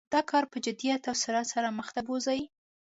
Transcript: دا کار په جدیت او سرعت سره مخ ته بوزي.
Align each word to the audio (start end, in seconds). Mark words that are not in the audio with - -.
دا 0.13 0.21
کار 0.31 0.43
په 0.51 0.57
جدیت 0.65 1.01
او 1.09 1.15
سرعت 1.23 1.47
سره 1.53 1.75
مخ 1.77 1.87
ته 1.95 2.01
بوزي. 2.07 2.41